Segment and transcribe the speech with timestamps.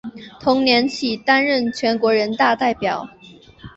[0.39, 3.07] 同年起担任全国人大代表。